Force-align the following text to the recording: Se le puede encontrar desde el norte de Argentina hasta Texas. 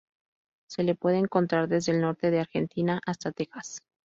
Se 0.67 0.81
le 0.81 0.95
puede 0.95 1.19
encontrar 1.19 1.67
desde 1.67 1.91
el 1.91 2.01
norte 2.01 2.31
de 2.31 2.39
Argentina 2.39 2.99
hasta 3.05 3.31
Texas. 3.31 3.83